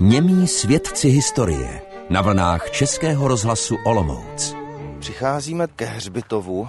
Němí 0.00 0.48
svědci 0.48 1.08
historie 1.08 1.82
na 2.10 2.22
vlnách 2.22 2.70
Českého 2.70 3.28
rozhlasu 3.28 3.76
Olomouc. 3.84 4.56
Přicházíme 4.98 5.66
ke 5.66 5.84
hřbitovu. 5.84 6.68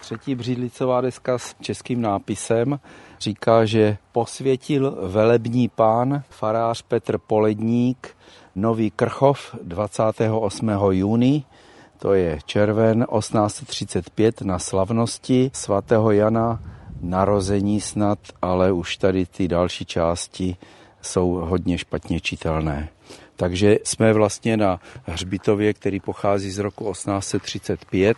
Třetí 0.00 0.34
břídlicová 0.34 1.00
deska 1.00 1.38
s 1.38 1.54
českým 1.60 2.00
nápisem 2.00 2.80
říká, 3.20 3.64
že 3.64 3.96
posvětil 4.12 4.98
velební 5.02 5.68
pán 5.68 6.22
farář 6.30 6.82
Petr 6.82 7.18
Poledník 7.18 8.16
Nový 8.54 8.90
Krchov 8.90 9.56
28. 9.62 10.68
júni, 10.90 11.44
to 11.98 12.14
je 12.14 12.38
červen 12.46 13.06
1835 13.18 14.42
na 14.42 14.58
slavnosti 14.58 15.50
svatého 15.54 16.12
Jana 16.12 16.60
narození 17.00 17.80
snad, 17.80 18.18
ale 18.42 18.72
už 18.72 18.96
tady 18.96 19.26
ty 19.26 19.48
další 19.48 19.84
části 19.84 20.56
jsou 21.02 21.30
hodně 21.30 21.78
špatně 21.78 22.20
čitelné. 22.20 22.88
Takže 23.36 23.76
jsme 23.84 24.12
vlastně 24.12 24.56
na 24.56 24.80
hřbitově, 25.06 25.74
který 25.74 26.00
pochází 26.00 26.50
z 26.50 26.58
roku 26.58 26.92
1835 26.92 28.16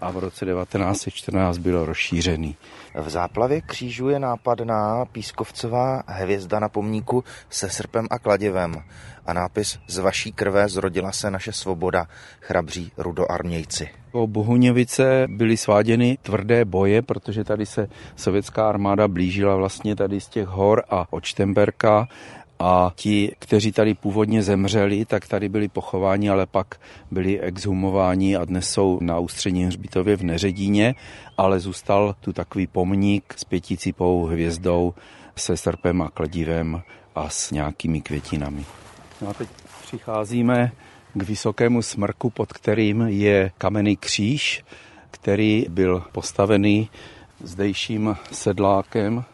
a 0.00 0.10
v 0.10 0.18
roce 0.18 0.46
1914 0.46 1.58
byl 1.58 1.86
rozšířený. 1.86 2.56
V 2.94 3.10
záplavě 3.10 3.60
křížů 3.60 4.08
je 4.08 4.18
nápadná 4.18 5.04
pískovcová 5.04 6.02
hvězda 6.06 6.60
na 6.60 6.68
pomníku 6.68 7.24
se 7.50 7.70
srpem 7.70 8.06
a 8.10 8.18
kladivem 8.18 8.82
a 9.26 9.32
nápis 9.32 9.78
Z 9.86 9.98
vaší 9.98 10.32
krve 10.32 10.68
zrodila 10.68 11.12
se 11.12 11.30
naše 11.30 11.52
svoboda, 11.52 12.06
chrabří 12.40 12.92
rudoarmějci. 12.96 13.88
O 14.12 14.26
Bohuněvice 14.26 15.26
byly 15.28 15.56
sváděny 15.56 16.18
tvrdé 16.22 16.64
boje, 16.64 17.02
protože 17.02 17.44
tady 17.44 17.66
se 17.66 17.88
sovětská 18.16 18.68
armáda 18.68 19.08
blížila 19.08 19.56
vlastně 19.56 19.96
tady 19.96 20.20
z 20.20 20.28
těch 20.28 20.46
hor 20.46 20.82
a 20.90 21.12
od 21.12 21.24
Štemberka 21.24 22.08
a 22.66 22.92
ti, 22.96 23.32
kteří 23.38 23.72
tady 23.72 23.94
původně 23.94 24.42
zemřeli, 24.42 25.04
tak 25.04 25.28
tady 25.28 25.48
byli 25.48 25.68
pochováni, 25.68 26.30
ale 26.30 26.46
pak 26.46 26.80
byli 27.10 27.40
exhumováni 27.40 28.36
a 28.36 28.44
dnes 28.44 28.70
jsou 28.70 28.98
na 29.02 29.18
ústřední 29.18 29.64
hřbitově 29.64 30.16
v 30.16 30.22
Neředíně, 30.22 30.94
ale 31.36 31.60
zůstal 31.60 32.14
tu 32.20 32.32
takový 32.32 32.66
pomník 32.66 33.34
s 33.36 33.44
pěticipou 33.44 34.24
hvězdou 34.24 34.94
se 35.36 35.56
srpem 35.56 36.02
a 36.02 36.10
kladivem 36.10 36.82
a 37.14 37.28
s 37.28 37.50
nějakými 37.50 38.00
květinami. 38.00 38.64
No 39.20 39.28
a 39.28 39.32
teď 39.32 39.48
přicházíme 39.82 40.72
k 41.14 41.22
vysokému 41.22 41.82
smrku, 41.82 42.30
pod 42.30 42.52
kterým 42.52 43.00
je 43.00 43.50
kamenný 43.58 43.96
kříž, 43.96 44.64
který 45.10 45.66
byl 45.68 46.02
postavený 46.12 46.88
zdejším 47.40 48.16
sedlákem 48.32 49.24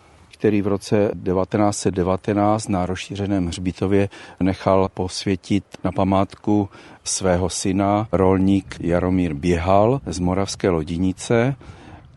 který 0.40 0.62
v 0.62 0.66
roce 0.66 0.96
1919 0.96 2.68
na 2.68 2.86
rozšířeném 2.86 3.46
hřbitově 3.46 4.08
nechal 4.40 4.88
posvětit 4.94 5.64
na 5.84 5.92
památku 5.92 6.68
svého 7.04 7.48
syna, 7.48 8.08
rolník 8.12 8.76
Jaromír 8.80 9.34
Běhal 9.34 10.00
z 10.06 10.18
Moravské 10.18 10.70
Lodinice 10.70 11.56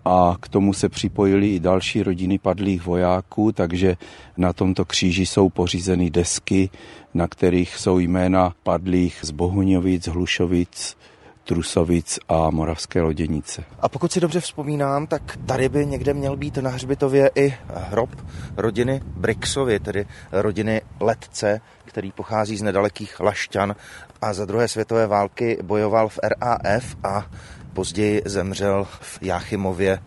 a 0.06 0.36
k 0.40 0.48
tomu 0.48 0.74
se 0.74 0.90
připojili 0.90 1.56
i 1.56 1.60
další 1.60 2.04
rodiny 2.04 2.40
padlých 2.40 2.86
vojáků, 2.86 3.52
takže 3.52 3.98
na 4.38 4.54
tomto 4.54 4.86
kříži 4.86 5.26
jsou 5.26 5.50
pořízeny 5.50 6.10
desky, 6.10 6.70
na 7.14 7.28
kterých 7.28 7.76
jsou 7.76 8.00
jména 8.00 8.54
padlých 8.64 9.20
z 9.22 9.32
Bohuňovic, 9.32 10.08
Hlušovic, 10.08 10.98
Trusovic 11.44 12.20
a 12.30 12.50
Moravské 12.50 13.02
loděnice. 13.02 13.64
A 13.80 13.90
pokud 13.90 14.12
si 14.12 14.20
dobře 14.20 14.40
vzpomínám, 14.40 15.08
tak 15.08 15.38
tady 15.46 15.70
by 15.70 15.86
někde 15.86 16.14
měl 16.14 16.38
být 16.38 16.58
na 16.58 16.70
hřbitově 16.70 17.32
i 17.36 17.54
hrob 17.76 18.10
rodiny 18.58 19.02
Brixovi, 19.06 19.80
tedy 19.80 20.06
rodiny 20.32 20.82
letce, 21.00 21.62
který 21.86 22.12
pochází 22.12 22.58
z 22.58 22.62
nedalekých 22.62 23.20
Lašťan 23.20 23.76
a 24.22 24.34
za 24.34 24.46
druhé 24.46 24.68
světové 24.68 25.08
války 25.08 25.58
bojoval 25.64 26.10
v 26.10 26.20
RAF 26.24 26.96
a 27.04 27.26
později 27.74 28.22
zemřel 28.26 28.88
v 29.02 29.20
Jáchymově 29.22 30.00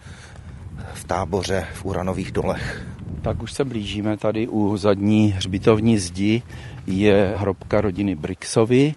v 0.95 1.05
táboře 1.05 1.67
v 1.75 1.85
Uranových 1.85 2.33
dolech. 2.33 2.87
Tak 3.23 3.43
už 3.43 3.53
se 3.53 3.65
blížíme 3.65 4.17
tady 4.17 4.49
u 4.49 4.77
zadní 4.77 5.29
hřbitovní 5.33 5.99
zdi 5.99 6.43
je 6.87 7.35
hrobka 7.37 7.81
rodiny 7.81 8.15
Brixovi, 8.15 8.95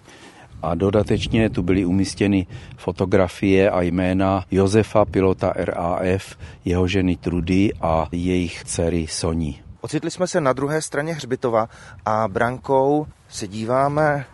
a 0.62 0.74
dodatečně 0.74 1.50
tu 1.50 1.62
byly 1.62 1.84
umístěny 1.84 2.46
fotografie 2.76 3.70
a 3.70 3.82
jména 3.82 4.44
Josefa, 4.50 5.04
pilota 5.04 5.52
RAF, 5.56 6.36
jeho 6.64 6.88
ženy 6.88 7.16
Trudy 7.16 7.72
a 7.80 8.08
jejich 8.12 8.64
dcery 8.64 9.06
Soni. 9.06 9.62
Ocitli 9.80 10.10
jsme 10.10 10.26
se 10.26 10.40
na 10.40 10.52
druhé 10.52 10.82
straně 10.82 11.14
hřbitova 11.14 11.68
a 12.06 12.28
brankou 12.28 13.06
se 13.28 13.48
díváme 13.48 14.24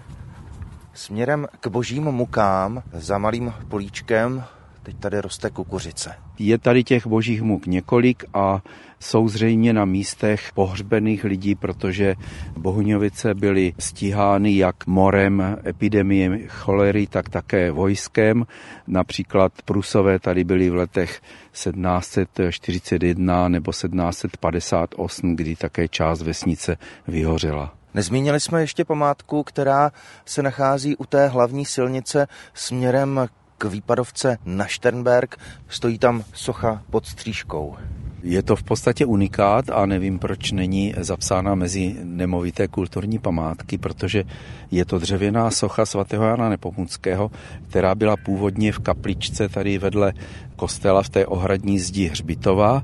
směrem 0.95 1.47
k 1.61 1.67
božím 1.67 2.03
mukám 2.03 2.83
za 2.93 3.19
malým 3.19 3.53
políčkem 3.69 4.45
Teď 4.87 4.97
tady 4.99 5.21
roste 5.21 5.51
kukuřice. 5.51 6.15
Je 6.39 6.59
tady 6.59 6.85
těch 6.85 7.07
božích 7.07 7.43
muk 7.43 7.67
několik 7.67 8.25
a 8.35 8.63
jsou 9.01 9.29
zřejmě 9.29 9.73
na 9.73 9.85
místech 9.85 10.51
pohřbených 10.55 11.25
lidí, 11.25 11.55
protože 11.55 12.15
Bohuňovice 12.59 13.35
byly 13.35 13.73
stíhány 13.79 14.57
jak 14.57 14.87
morem, 14.87 15.59
epidemie 15.67 16.49
cholery, 16.49 17.07
tak 17.07 17.29
také 17.29 17.71
vojskem. 17.71 18.47
Například 18.87 19.53
Prusové 19.65 20.19
tady 20.19 20.45
byly 20.45 20.71
v 20.71 20.75
letech 20.75 21.21
1741 21.53 23.49
nebo 23.49 23.73
1758, 23.73 25.37
kdy 25.37 25.57
také 25.57 25.89
část 25.89 26.23
vesnice 26.23 26.77
vyhořela. 27.09 27.75
Nezmínili 27.95 28.41
jsme 28.41 28.61
ještě 28.61 28.85
památku, 28.85 29.43
která 29.43 29.93
se 30.25 30.43
nachází 30.43 30.97
u 30.97 31.05
té 31.07 31.29
hlavní 31.29 31.65
silnice 31.65 32.27
směrem 32.55 33.29
k 33.59 33.65
výpadovce 33.65 34.39
na 34.45 34.67
Šternberg. 34.67 35.37
Stojí 35.69 35.99
tam 35.99 36.25
socha 36.35 36.83
pod 36.91 37.07
střížkou. 37.07 37.77
Je 38.23 38.43
to 38.43 38.57
v 38.57 38.63
podstatě 38.63 39.07
unikát 39.07 39.71
a 39.71 39.87
nevím, 39.87 40.19
proč 40.19 40.53
není 40.53 40.95
zapsána 40.99 41.55
mezi 41.55 41.97
nemovité 42.03 42.69
kulturní 42.69 43.19
památky, 43.19 43.79
protože 43.79 44.25
je 44.71 44.85
to 44.85 44.99
dřevěná 44.99 45.51
socha 45.51 45.87
svatého 45.87 46.25
Jana 46.25 46.49
Nepomuckého, 46.49 47.31
která 47.69 47.95
byla 47.95 48.17
původně 48.17 48.73
v 48.73 48.79
kapličce 48.79 49.49
tady 49.49 49.79
vedle 49.79 50.13
kostela 50.57 51.03
v 51.03 51.09
té 51.09 51.27
ohradní 51.27 51.79
zdi 51.79 52.09
Hřbitova 52.09 52.83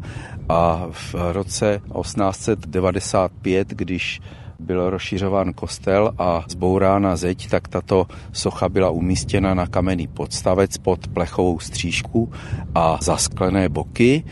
a 0.49 0.87
v 0.91 1.15
roce 1.33 1.81
1895, 2.03 3.69
když 3.69 4.21
byl 4.59 4.91
rozšiřován 4.91 5.53
kostel 5.53 6.13
a 6.19 6.45
zbourána 6.49 7.17
zeď, 7.17 7.51
tak 7.51 7.69
tato 7.69 8.07
socha 8.33 8.69
byla 8.69 8.91
umístěna 8.91 9.55
na 9.55 9.67
kamenný 9.67 10.07
podstavec 10.07 10.79
pod 10.79 11.09
plechovou 11.09 11.59
střížku 11.59 12.33
a 12.75 12.99
zasklené 13.03 13.69
boky 13.69 14.25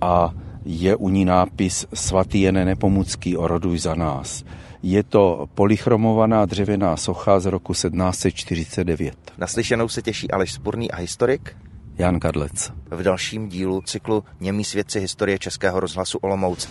a 0.00 0.30
je 0.64 0.96
u 0.96 1.08
ní 1.08 1.24
nápis 1.24 1.86
Svatý 1.94 2.40
Jene 2.40 2.64
Nepomucký 2.64 3.36
oroduj 3.36 3.78
za 3.78 3.94
nás. 3.94 4.44
Je 4.82 5.02
to 5.02 5.46
polychromovaná 5.54 6.44
dřevěná 6.44 6.96
socha 6.96 7.40
z 7.40 7.46
roku 7.46 7.72
1749. 7.72 9.14
Naslyšenou 9.38 9.88
se 9.88 10.02
těší 10.02 10.30
Aleš 10.30 10.52
Spurný 10.52 10.90
a 10.90 10.96
historik 10.96 11.56
Jan 11.98 12.20
Kadlec. 12.20 12.72
V 12.90 13.02
dalším 13.02 13.48
dílu 13.48 13.82
cyklu 13.82 14.24
Němí 14.40 14.64
svědci 14.64 15.00
historie 15.00 15.38
Českého 15.38 15.80
rozhlasu 15.80 16.18
Olomouc 16.18 16.68